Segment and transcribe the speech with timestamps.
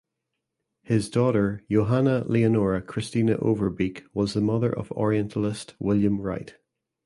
[0.81, 6.55] His daughter Johanna Leonora Christina Overbeek was the mother of orientalist William Wright.